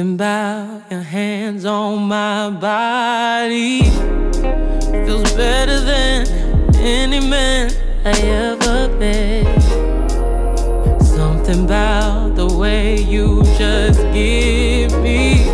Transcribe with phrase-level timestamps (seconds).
[0.00, 3.82] Something about your hands on my body
[5.04, 6.26] feels better than
[6.76, 7.70] any man
[8.06, 9.62] I ever met.
[11.02, 15.44] Something about the way you just give me.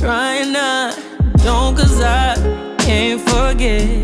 [0.00, 0.98] Trying not,
[1.36, 2.34] don't, cause I
[2.80, 4.03] can't forget.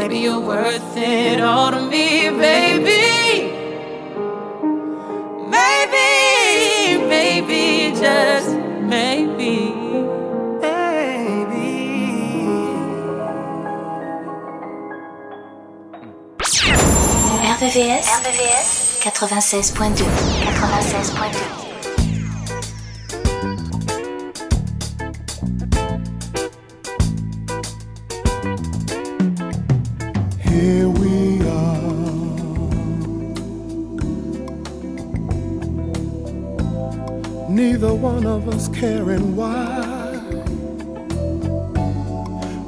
[0.00, 3.52] Maybe you're worth it all to me, baby.
[5.54, 8.48] Maybe, maybe, just
[8.80, 9.74] maybe.
[10.62, 11.60] Baby.
[17.52, 18.08] RVVS
[19.04, 20.06] 96.2.
[20.56, 21.69] 96.2.
[38.74, 40.20] caring why.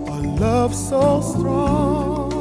[0.09, 2.33] A love so strong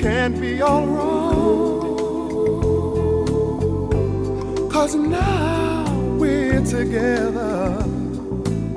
[0.00, 1.90] can't be all wrong.
[4.70, 5.84] Cause now
[6.18, 7.84] we're together,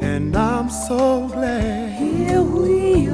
[0.01, 1.93] and I'm so glad.
[1.93, 3.13] Here we are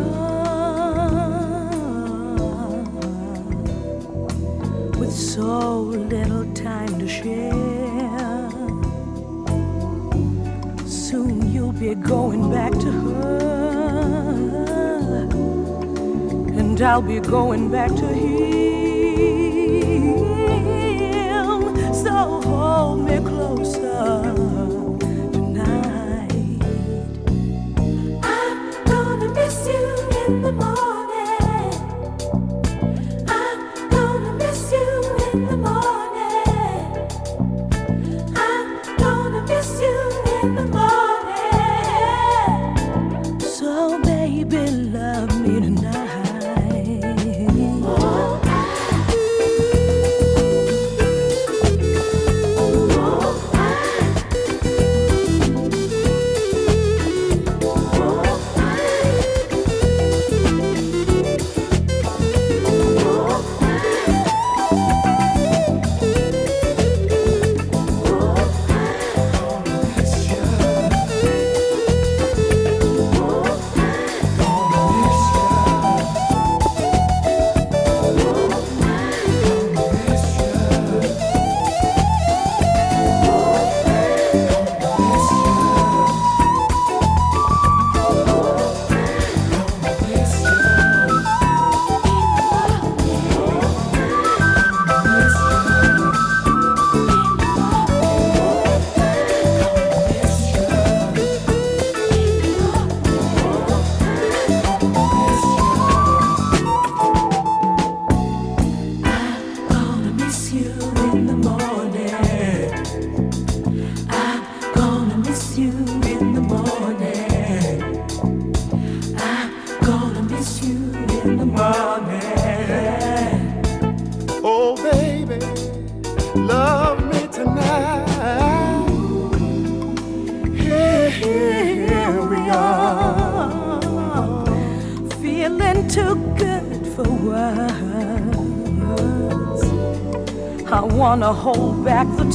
[4.98, 5.79] with so
[12.10, 14.00] going back to her,
[16.58, 18.29] and I'll be going back to him.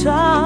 [0.05, 0.44] Time.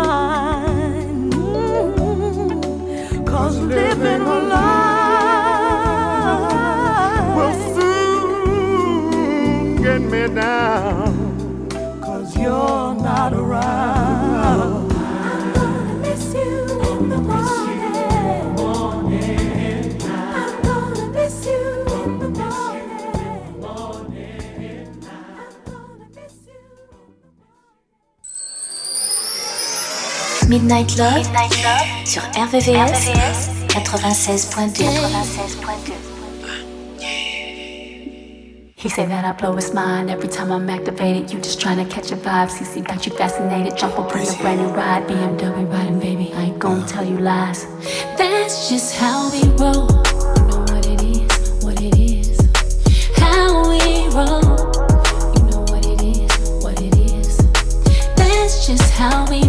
[31.00, 31.24] Love,
[32.04, 33.08] sur RVVS,
[33.70, 34.84] 96.2.
[38.76, 41.32] He say that I blow his mind every time I'm activated.
[41.32, 42.50] You just trying to catch a vibe.
[42.50, 43.78] CC got you fascinated.
[43.78, 45.08] Jump up in the brand new ride.
[45.08, 46.34] BMW riding, baby.
[46.34, 47.66] I ain't gonna tell you lies.
[48.18, 49.88] That's just how we roll.
[50.36, 52.42] You know what it is, what it is.
[53.16, 54.44] How we roll.
[55.34, 57.38] You know what it is, what it is.
[58.18, 59.49] That's just how we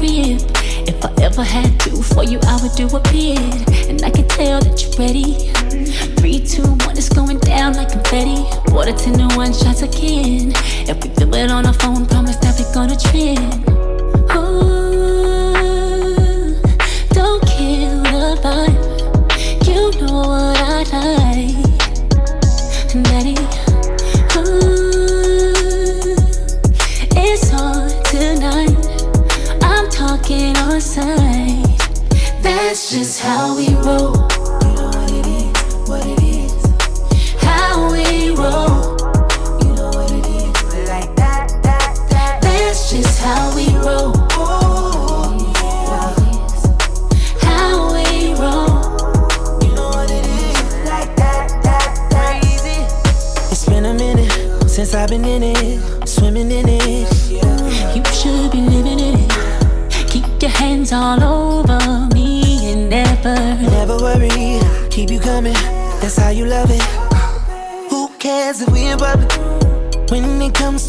[0.00, 3.38] If I ever had to for you, I would do a bid.
[3.88, 5.50] And I can tell that you're ready.
[6.16, 8.42] Three, two, one, it's going down like confetti.
[8.72, 10.52] Water ten to one shots again.
[10.88, 13.68] If we feel it on our phone, promise that we're gonna trend.
[14.36, 15.64] Ooh,
[17.10, 19.66] don't kill the vibe.
[19.66, 21.33] You know what I like.
[33.24, 34.12] How we roll.
[34.64, 36.52] You know what it is, what it is.
[37.40, 38.96] How we roll.
[39.64, 40.52] You know what it is.
[40.88, 42.42] Like that, that, that.
[42.42, 44.12] That's just how we roll.
[45.62, 46.14] Yeah,
[47.40, 48.68] how we roll,
[49.62, 50.24] you know what it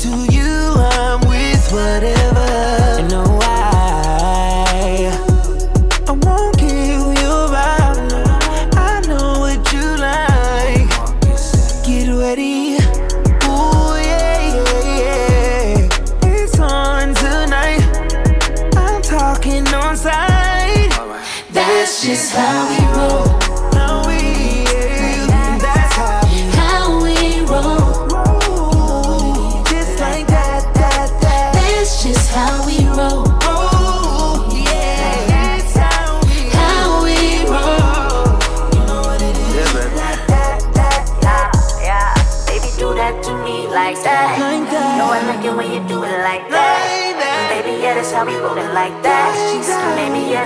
[0.06, 3.35] to you, I'm with whatever.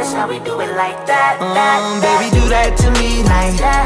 [0.09, 1.37] That's how we do it like that.
[1.37, 3.85] that, Um, that, baby, do that to me like that.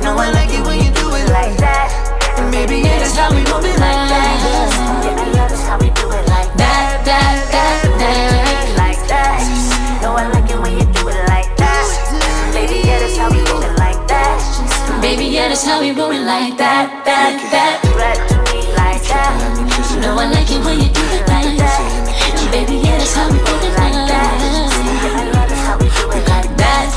[0.00, 1.92] Know I like it when you do it like that.
[2.40, 4.40] And baby, yeah, that's how we move it like that.
[5.04, 7.04] Yeah, that's how we do it like that.
[7.04, 8.72] That, that, that.
[8.80, 9.44] Like that.
[10.00, 11.84] Know I like it when you do it like that.
[12.56, 14.40] Baby, yeah, that's how we roll it like that.
[15.04, 16.88] Baby, yeah, that's how we roll it like that.
[17.04, 17.84] That, that.
[17.84, 20.00] Do that to me like that.
[20.00, 22.48] Know I like it when you do it like that.
[22.48, 23.89] Baby, yeah, that's how we roll it like that.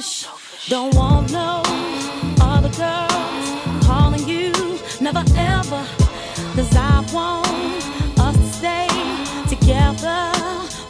[0.00, 0.68] selfish.
[0.68, 1.62] Don't want no
[2.40, 4.52] other girls calling you.
[5.00, 5.84] Never ever.
[6.54, 7.46] Cause I want
[8.18, 8.88] us to stay
[9.48, 10.32] together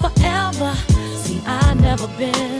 [0.01, 0.75] forever.
[1.17, 2.58] See, I never been.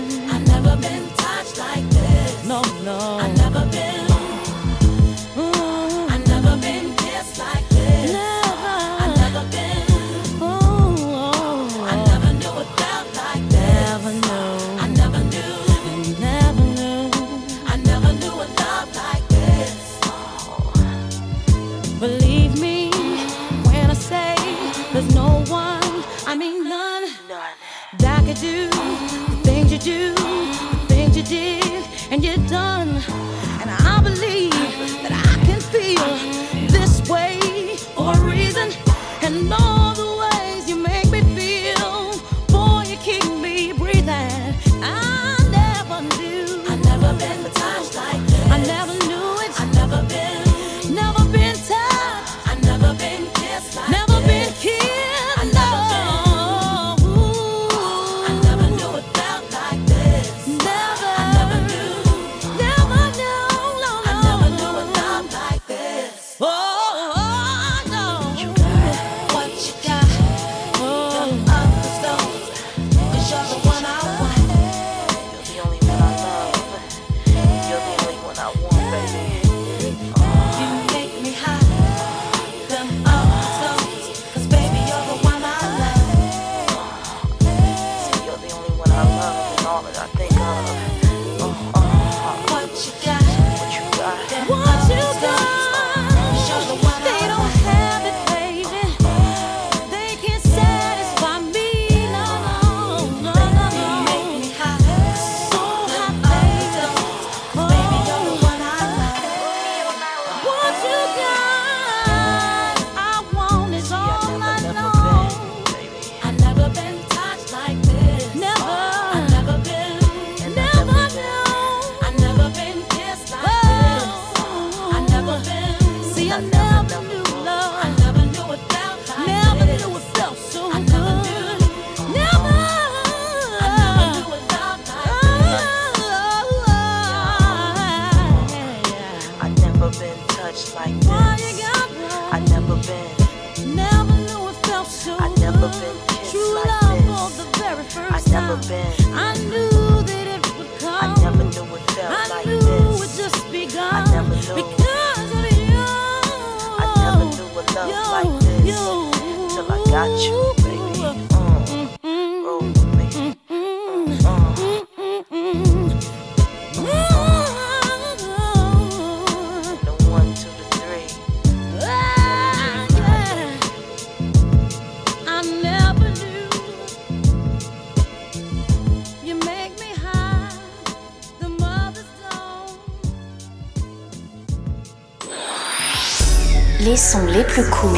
[186.81, 187.91] Les sons les plus courts,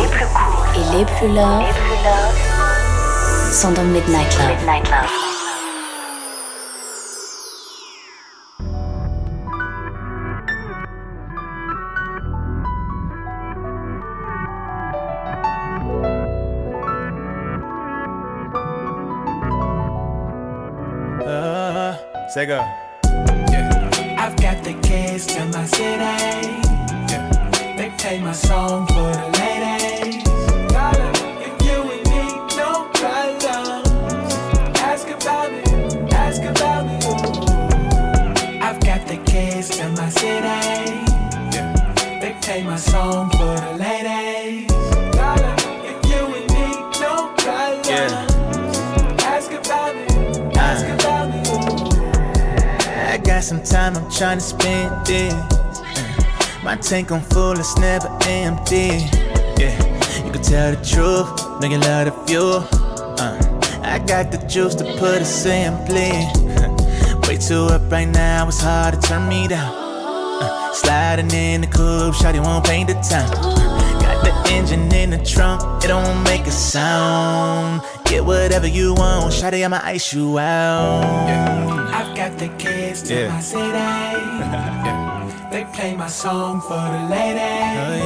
[0.74, 1.64] et les plus loves
[3.52, 4.48] sont dans Midnight Love.
[4.56, 4.88] Midnight
[21.26, 21.96] ah, ah,
[22.34, 22.79] ah.
[56.80, 59.06] tank I'm full, it's never empty.
[59.58, 59.76] Yeah,
[60.24, 62.66] you can tell the truth, know you love the fuel.
[63.18, 66.10] Uh, I got the juice to put it simply.
[67.28, 69.72] Way too up right now, it's hard to turn me down.
[70.42, 73.30] Uh, sliding in the coupe, Shotty won't paint the time.
[73.34, 77.82] Uh, got the engine in the trunk, it don't make a sound.
[78.04, 81.04] Get whatever you want, Shotty, I'ma ice you out.
[81.92, 83.28] I've got the keys to yeah.
[83.28, 84.09] my city
[85.80, 87.40] play my song for the ladies.
[87.40, 87.96] Oh,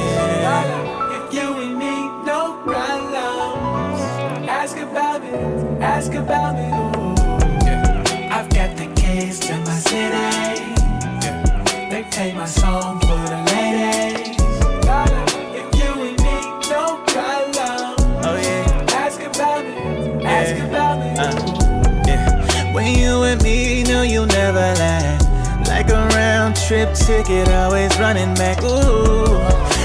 [0.43, 1.17] yeah.
[1.17, 3.99] If you and me, no problems.
[4.47, 5.33] Ask about me,
[5.83, 6.69] ask about me.
[7.65, 8.31] Yeah.
[8.31, 10.25] I've got the keys to my city.
[11.25, 11.89] Yeah.
[11.91, 12.94] They play my song.
[26.67, 28.63] trip ticket, always running back.
[28.63, 29.37] Ooh,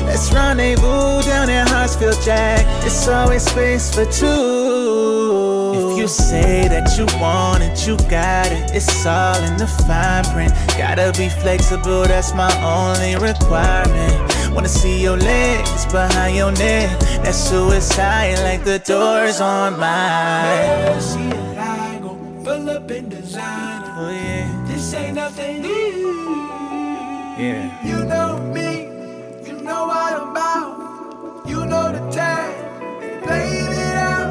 [0.07, 2.65] let's rendezvous down at Hartsfield Jack.
[2.85, 5.73] It's always space for two.
[5.75, 8.71] If you say that you want it, you got it.
[8.75, 10.53] It's all in the fine print.
[10.79, 14.55] Gotta be flexible, that's my only requirement.
[14.55, 16.99] Wanna see your legs behind your neck.
[17.23, 21.01] That's suicide, like the doors on mine.
[21.01, 22.17] See it, I go
[22.71, 23.95] up in designer.
[23.99, 24.65] Oh, yeah.
[24.67, 26.20] This ain't nothing new.
[27.41, 27.73] Yeah.
[27.83, 28.83] You know me,
[29.47, 31.49] you know what I'm about.
[31.49, 34.29] You know the time, play it out.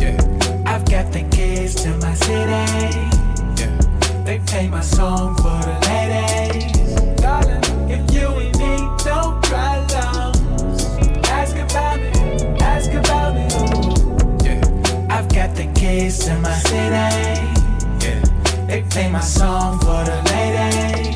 [0.00, 0.18] Yeah.
[0.66, 2.66] I've got the keys to my city.
[3.56, 3.70] Yeah.
[4.24, 6.96] They play my song for the ladies.
[7.22, 8.72] Darling, if you and me
[9.04, 10.82] don't problems,
[11.28, 12.10] ask about me,
[12.62, 13.46] ask about me.
[14.44, 15.06] Yeah.
[15.08, 17.06] I've got the keys to my city.
[18.04, 18.20] Yeah.
[18.66, 21.15] They play my song for the ladies.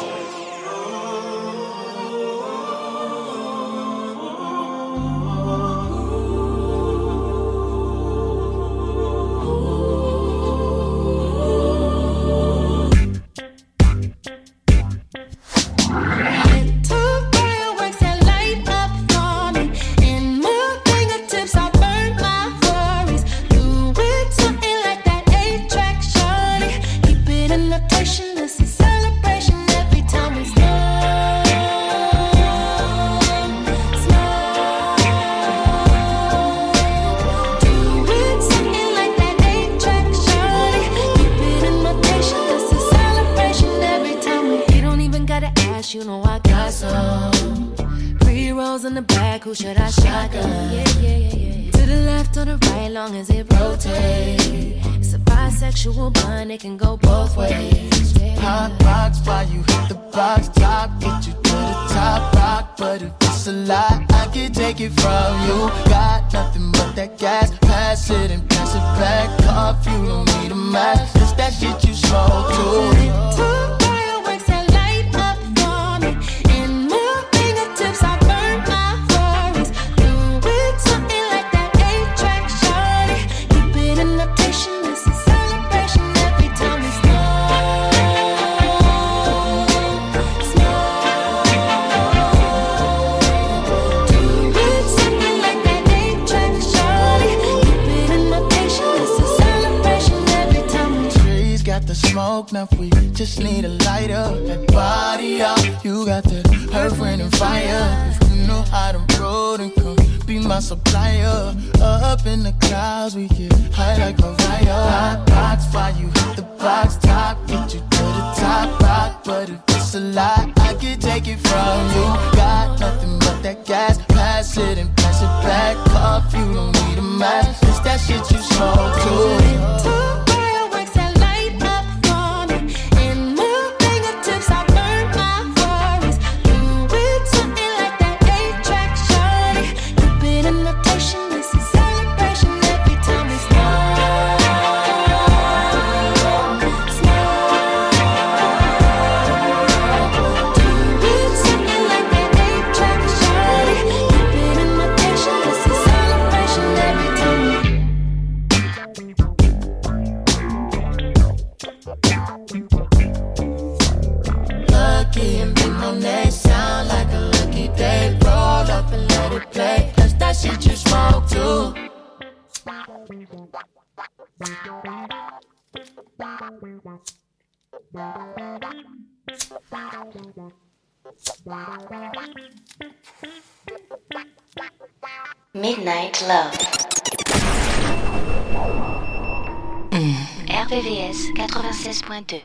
[192.27, 192.41] Do.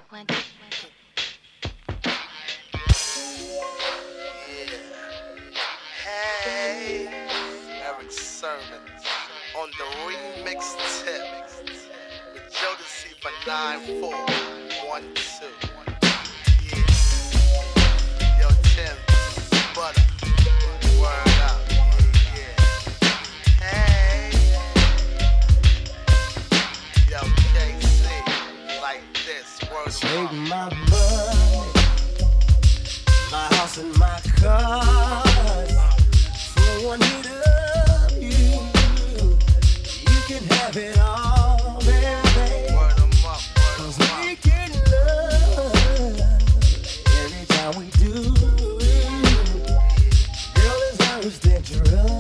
[51.67, 52.16] Drew.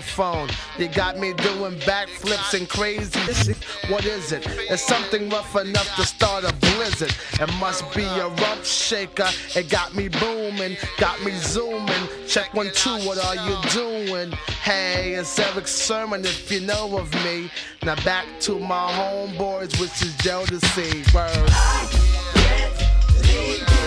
[0.00, 0.48] microphone.
[0.78, 3.56] You got me doing backflips and crazy shit.
[3.90, 4.46] What is it?
[4.70, 7.14] It's something rough enough to start a blizzard.
[7.34, 9.28] It must be a rump shaker.
[9.54, 12.08] It got me booming, got me zooming.
[12.26, 14.32] Check one, two, what are you doing?
[14.62, 17.50] Hey, it's Erick Sermon if you know of me.
[17.82, 20.44] Now back to my homeboys, which is Joe
[23.30, 23.79] can't leave.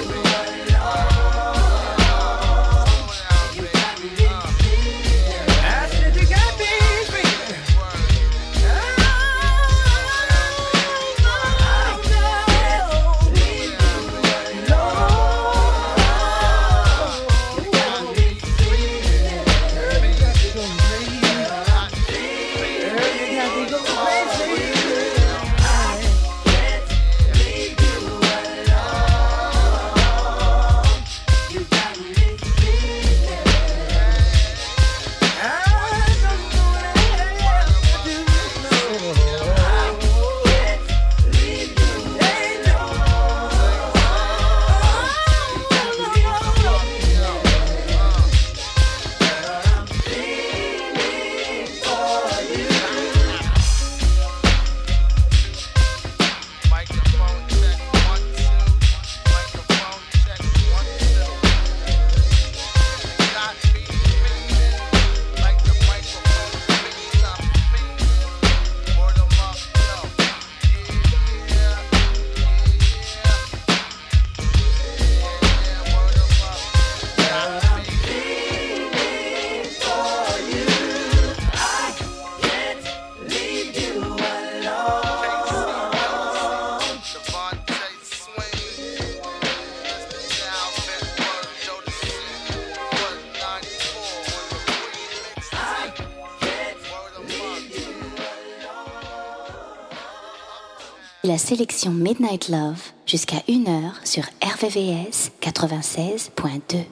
[101.34, 106.86] la sélection Midnight Love jusqu'à 1h sur RVVS 96.2.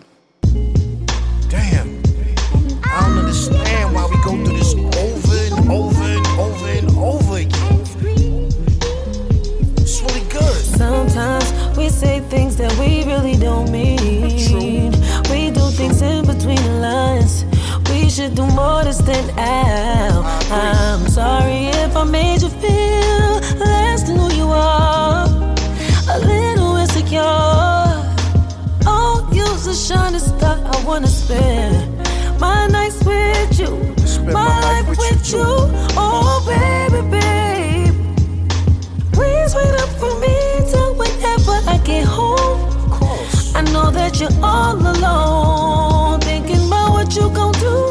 [1.47, 2.01] Damn.
[2.83, 7.37] I don't understand why we go through this over and over and over and over
[7.37, 7.83] again.
[9.77, 10.65] It's really good.
[10.75, 14.91] Sometimes we say things that we really don't mean.
[15.29, 17.45] We do things in between the lines.
[17.91, 20.25] We should do more to stand out.
[20.51, 22.50] I'm sorry if I made you
[31.31, 33.71] Spend my nights with you,
[34.33, 35.45] my, life with you.
[35.95, 37.95] Oh, baby, babe.
[39.13, 40.35] Please wait up for me
[40.69, 42.59] till whenever I get home.
[43.55, 47.90] I know that you're all alone, thinking about what you gon' do.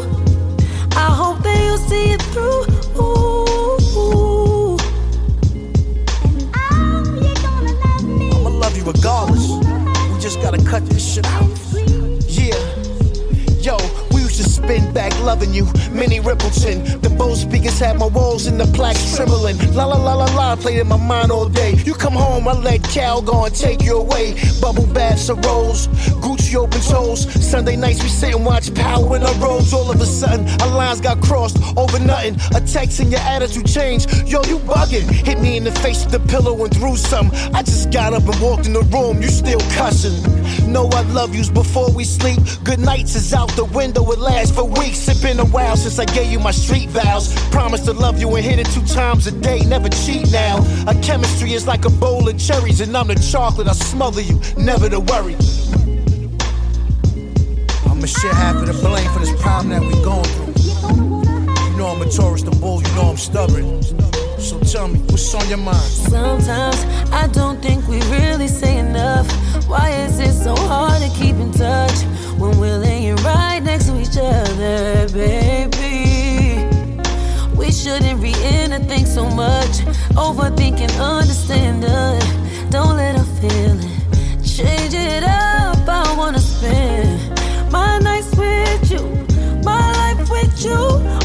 [15.21, 15.67] Loving you.
[15.93, 17.01] Minnie Riperton.
[17.03, 19.59] The Bose speakers had my walls and the plaques trembling.
[19.75, 21.73] La la la la la played in my mind all day.
[21.85, 24.35] You come home, I let Cal go and take you away.
[24.61, 25.89] Bubble baths and rolls,
[26.25, 27.21] Gucci open toes.
[27.51, 29.73] Sunday nights we sit and watch Power in our robes.
[29.73, 32.37] All of a sudden, our lines got crossed over nothing.
[32.55, 34.07] A text and your attitude changed.
[34.27, 35.09] Yo, you bugging.
[35.29, 37.31] Hit me in the face with the pillow and threw some.
[37.55, 39.21] I just got up and walked in the room.
[39.23, 40.19] You still cussing.
[40.73, 42.39] Know I love yous before we sleep.
[42.65, 44.11] Good nights is out the window.
[44.13, 45.09] It lasts for weeks.
[45.09, 47.35] It's been a while since I gave you my street vows.
[47.51, 49.61] Promise to love you and hit it two times a day.
[49.67, 50.57] Never cheat now.
[50.87, 53.67] Our chemistry is like a bowl of cherries, and I'm the chocolate.
[53.67, 54.41] I smother you.
[54.57, 55.35] Never to worry.
[57.91, 61.71] I'ma share half of the blame for this problem that we going through.
[61.71, 62.83] You know I'm a tourist, the bull.
[62.83, 63.83] You know I'm stubborn.
[64.39, 65.77] So tell me, what's on your mind?
[65.77, 69.29] Sometimes I don't think we really say enough.
[69.69, 72.03] Why is it so hard to keep in touch
[72.39, 75.90] when we're laying right next to each other, baby?
[77.91, 79.83] Shouldn't read anything so much.
[80.15, 82.21] Overthinking, understanding.
[82.71, 84.45] Don't let her feel it.
[84.45, 85.89] change it up.
[85.89, 87.19] I wanna spend
[87.73, 89.03] my nights with you,
[89.65, 91.20] my life with you.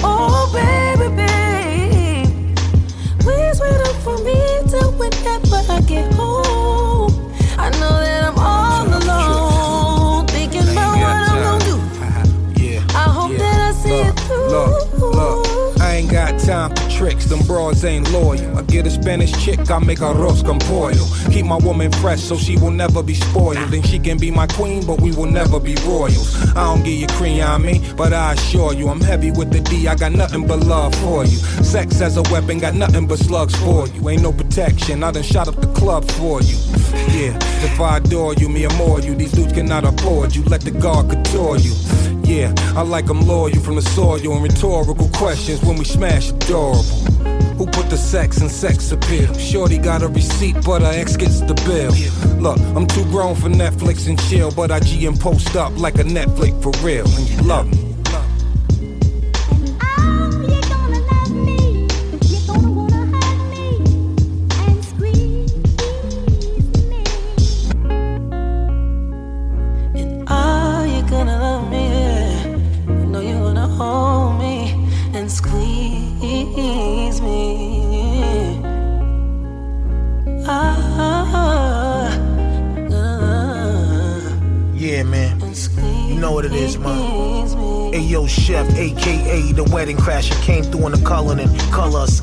[16.95, 18.57] Tricks, them broads ain't loyal.
[18.57, 21.05] I get a Spanish chick, I make arroz con pollo.
[21.31, 23.73] Keep my woman fresh so she will never be spoiled.
[23.73, 26.35] And she can be my queen, but we will never be royals.
[26.51, 29.59] I don't give you cream on me, but I assure you, I'm heavy with the
[29.59, 31.37] D, I got nothing but love for you.
[31.63, 34.09] Sex as a weapon, got nothing but slugs for you.
[34.09, 36.57] Ain't no protection, I done shot up the club for you.
[37.09, 39.15] Yeah, if I adore you, me more you.
[39.15, 41.73] These dudes cannot afford you, let the guard couture you.
[42.23, 46.84] Yeah, I like them loyal from the soil and rhetorical questions when we smash adorable.
[47.57, 49.33] Who put the sex in sex appeal?
[49.35, 51.93] Shorty got a receipt, but her ex gets the bill.
[52.41, 55.95] Look, I'm too grown for Netflix and chill, but I G and post up like
[55.95, 57.84] a Netflix for real, and you love me.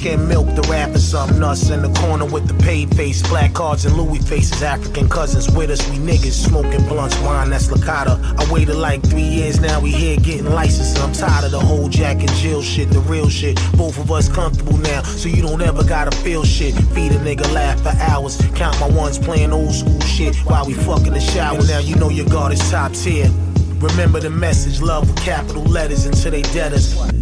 [0.03, 3.85] Skim milk, the rapper, some nuts in the corner with the paid face, black cards
[3.85, 8.19] and Louis faces, African cousins with us, we niggas smoking blunts, wine that's Licata.
[8.37, 10.99] I waited like three years now, we here getting licensed.
[10.99, 13.57] I'm tired of the whole Jack and Jill shit, the real shit.
[13.77, 16.75] Both of us comfortable now, so you don't ever gotta feel shit.
[16.95, 20.75] Feed a nigga laugh for hours, count my ones playing old school shit while we
[20.75, 21.63] fuck in the shower.
[21.69, 23.31] Now you know your guard is top tier.
[23.79, 27.22] Remember the message, love with capital letters until they dead us.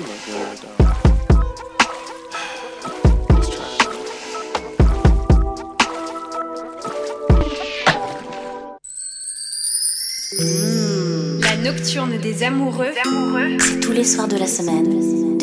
[0.00, 0.06] La.
[11.62, 12.92] Nocturne des amoureux,
[13.58, 15.36] c'est tous les soirs de la semaine,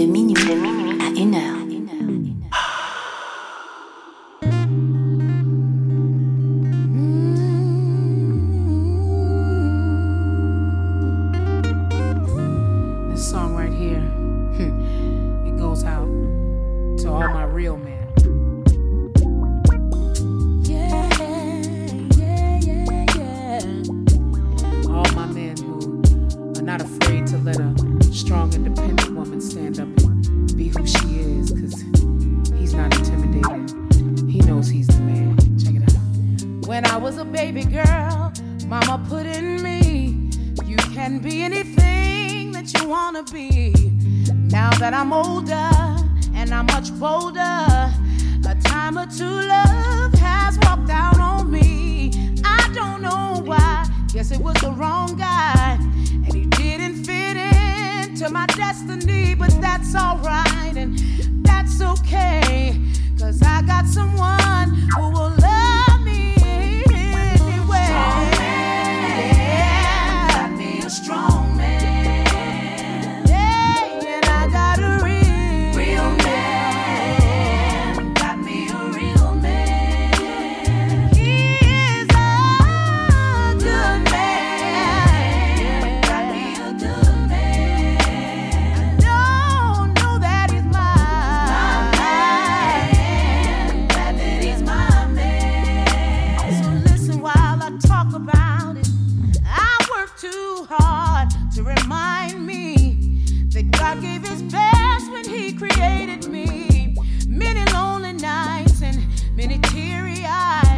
[101.58, 106.96] to remind me that God gave his best when he created me.
[107.28, 109.02] Many lonely nights and
[109.36, 110.77] many teary eyes.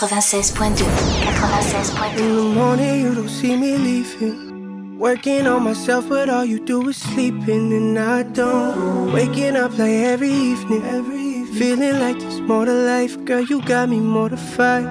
[0.00, 0.80] 96.2.
[2.18, 4.98] In the morning, you don't see me leaving.
[4.98, 9.12] Working on myself, but all you do is sleeping, and I don't.
[9.12, 11.54] Waking up like every evening, every evening.
[11.54, 14.86] Feeling like there's more to life, girl, you got me mortified.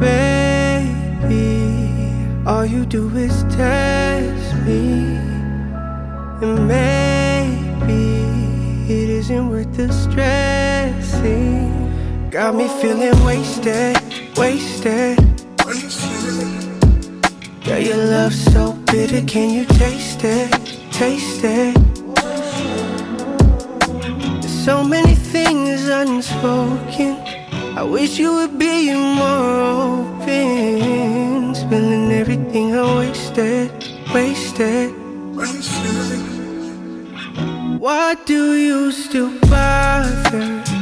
[0.00, 1.68] Baby,
[2.48, 5.14] all you do is test me,
[6.42, 8.02] and maybe
[8.92, 11.85] it isn't worth the stressing.
[12.36, 13.96] Got me feeling wasted,
[14.36, 15.16] wasted.
[17.64, 20.52] Girl, your love so bitter, can you taste it?
[20.92, 21.74] Taste it.
[24.42, 27.16] There's so many things unspoken.
[27.74, 31.54] I wish you would be more open.
[31.54, 33.70] Spilling everything I wasted,
[34.12, 34.92] wasted.
[37.80, 40.75] Why do you still bother?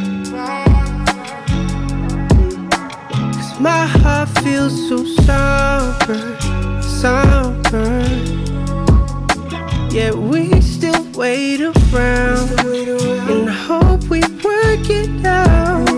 [3.60, 6.40] My heart feels so somber,
[6.82, 8.02] somber.
[9.90, 12.50] Yet we still wait around
[13.30, 15.88] and hope we work it out.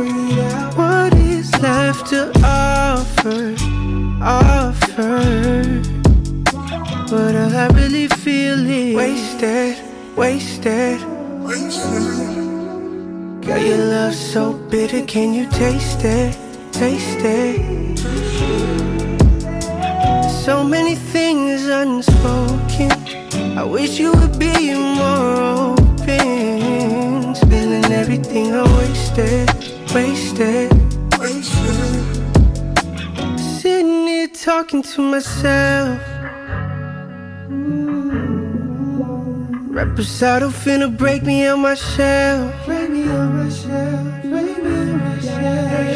[0.77, 3.57] What is left to offer?
[4.23, 5.83] Offer.
[7.11, 9.79] But all I really feel is wasted,
[10.15, 11.01] wasted.
[13.41, 16.46] Girl, your love so bitter, can you taste it?
[16.79, 17.99] Taste it.
[20.45, 22.93] So many things unspoken.
[23.57, 27.35] I wish you would be more open.
[27.35, 29.49] Spilling everything I wasted,
[29.95, 30.71] wasted.
[33.59, 35.99] Sitting here talking to myself.
[39.73, 42.53] Reposado finna break me on my shell.
[42.67, 44.05] Break me on my shell.
[44.23, 45.96] Break me on my shell.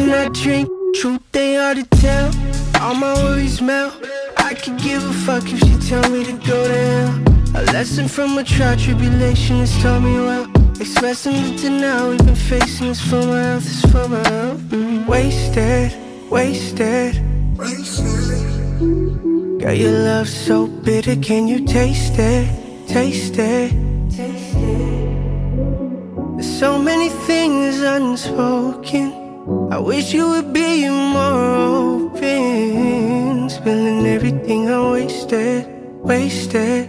[0.00, 2.32] When I drink, truth they hard to tell.
[2.80, 3.92] All my worries melt.
[4.38, 7.60] I could give a fuck if she tell me to go to hell.
[7.60, 10.46] A lesson from a trial tribulation has taught me well.
[10.80, 14.60] Expressing to now, we've been facing this for my health, this for my health.
[14.70, 15.06] Mm.
[15.06, 15.92] Wasted,
[16.30, 17.16] wasted.
[19.60, 22.48] Girl, your love so bitter, can you taste it,
[22.88, 23.70] taste it?
[24.10, 26.36] Taste it.
[26.36, 29.19] There's so many things unspoken.
[29.50, 33.50] I wish you would be more open.
[33.50, 35.66] Spilling everything I wasted,
[36.04, 36.88] wasted.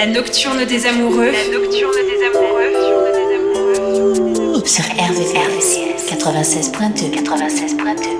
[0.00, 1.30] La nocturne des amoureux.
[1.30, 2.72] La nocturne des amoureux.
[4.64, 5.76] Sur RVCS
[6.08, 8.19] 96.2 96.2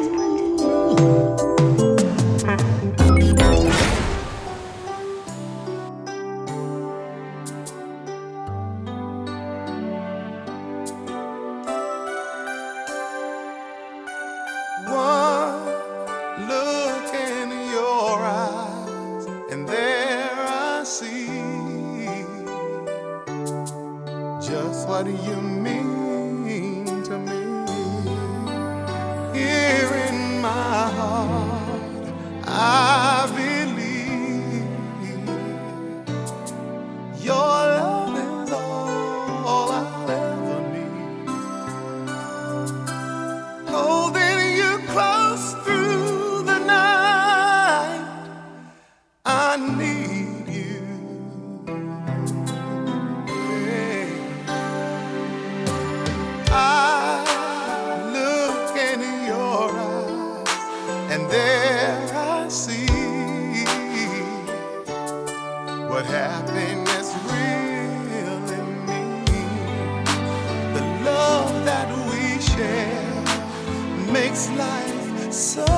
[74.31, 75.70] makes life so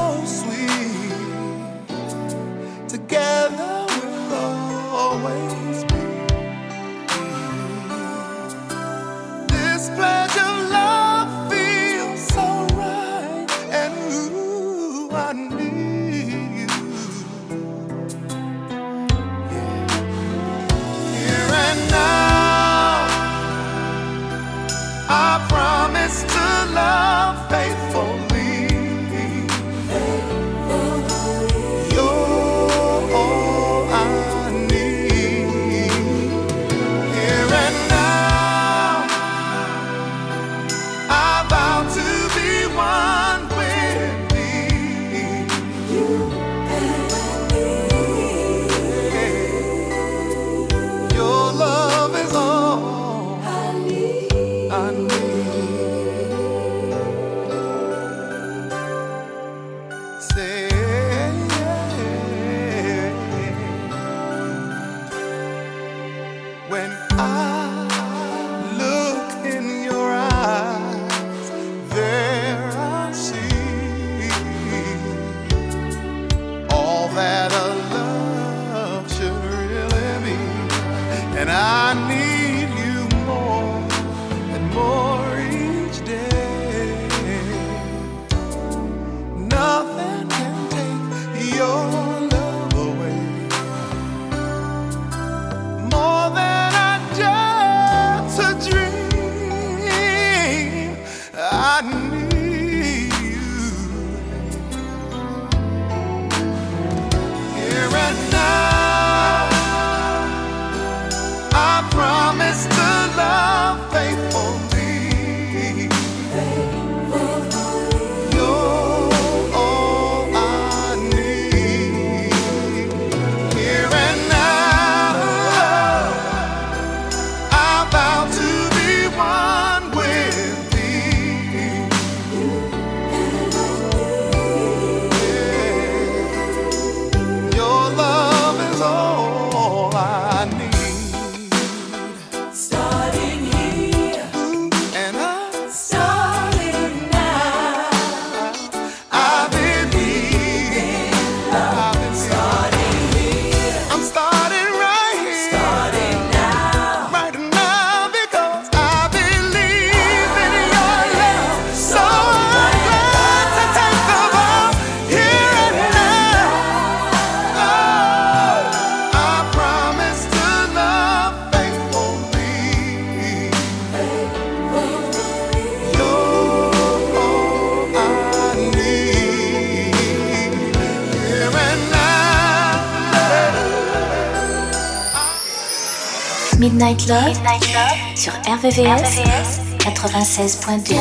[186.92, 190.94] Midnight Love, sur RVVS, 96.2.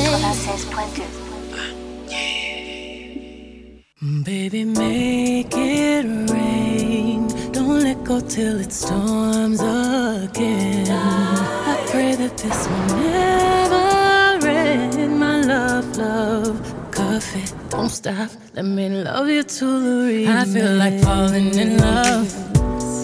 [4.23, 7.27] Baby, make it rain.
[7.51, 10.87] Don't let go till it storms again.
[10.89, 15.19] I pray that this will never end.
[15.19, 16.57] My love, love,
[16.91, 17.43] coffee.
[17.69, 18.29] Don't stop.
[18.55, 20.29] Let me love you to the real.
[20.31, 22.31] I feel like falling in love.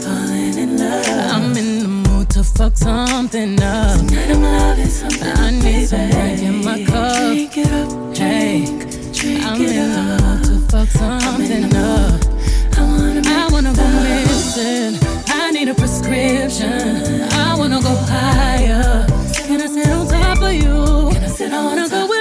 [0.03, 1.33] Falling in love.
[1.33, 1.76] I'm in
[2.57, 3.99] fuck something up.
[3.99, 5.27] Tonight I'm loving something.
[5.27, 7.27] I need some drink in my cup.
[7.27, 8.17] Drink it up.
[8.17, 8.65] Hey,
[9.45, 12.19] I'm in the mood to fuck something up.
[12.77, 14.97] I wanna, I wanna go missing.
[15.27, 17.29] I need a prescription.
[17.31, 19.05] I wanna go higher.
[19.45, 21.13] Can I sit on top of you?
[21.13, 22.16] Can I sit I wanna go where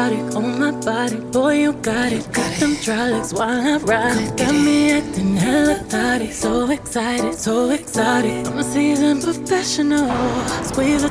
[0.00, 1.16] sexy, erotic on my body.
[1.32, 2.32] Boy, you got it.
[2.32, 4.36] Got them dry legs while I ride.
[4.36, 6.30] Got me acting hella thotty.
[6.32, 8.46] So excited, so exotic.
[8.46, 10.08] I'm a seasoned professional.
[10.64, 11.09] Squeeze don't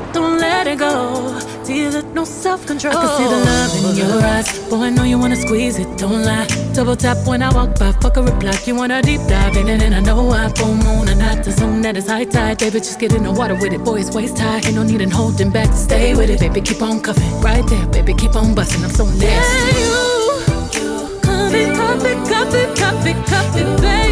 [0.59, 1.39] let it go.
[1.71, 2.97] It, no self control.
[2.97, 3.49] I can see the oh.
[3.49, 4.47] love in your eyes.
[4.69, 6.47] Boy, I know you wanna squeeze it, don't lie.
[6.73, 8.57] Double tap when I walk by, fuck a reply.
[8.65, 11.51] You wanna deep dive in it, and I know I full moon and not the
[11.51, 12.57] zone that is high tide.
[12.57, 14.57] Baby, just get in the water with it, boy, it's waist high.
[14.65, 15.71] Ain't no need in holding back.
[15.73, 17.31] Stay with it, baby, keep on cuffing.
[17.41, 18.83] Right there, baby, keep on busting.
[18.83, 19.25] I'm so nasty.
[19.25, 19.99] Yeah, you,
[20.75, 21.69] you, cuff it,
[22.29, 24.08] cuff it, cuff it, cuff it, baby.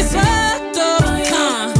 [0.00, 1.74] But get swept up, huh?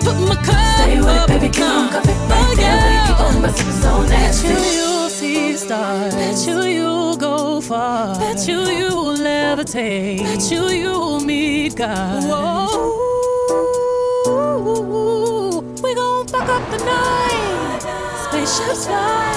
[0.00, 1.90] Put my cup Stay with it, baby, keep on.
[1.92, 3.72] Right baby, keep on busting.
[3.72, 4.48] So nasty.
[4.48, 6.14] Bet you you'll see stars.
[6.14, 8.18] Bet you you'll go far.
[8.20, 10.22] Bet you you'll levitate.
[10.22, 12.22] Bet you you'll meet God.
[12.24, 12.68] Whoa.
[15.82, 17.82] We gon' fuck up the night.
[18.28, 19.34] Spaceships fly.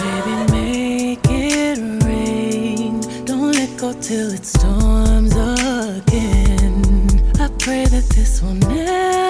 [0.00, 3.00] Baby, make it rain.
[3.26, 4.46] Don't let go till it
[8.44, 9.23] will never